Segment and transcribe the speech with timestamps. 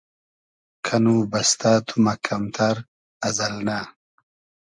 [0.85, 2.77] کئنو بئستۂ تو مئکئم تئر
[3.25, 3.79] از النۂ